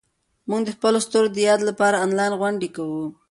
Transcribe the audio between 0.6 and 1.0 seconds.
د خپلو